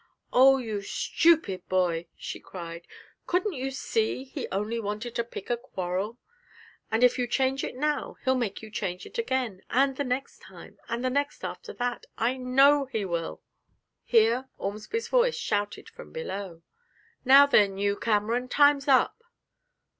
[0.33, 2.87] 'Oh, you stupid boy!' she cried,
[3.27, 6.17] 'couldn't you see he only wanted to pick a quarrel?
[6.89, 10.39] And if you change it now, he'll make you change it again, and the next
[10.39, 13.43] time, and the next after that I know he will!'
[14.03, 16.63] Here Ormsby's voice shouted from below,
[17.23, 19.21] 'Now then, you, Cameron, time's up!'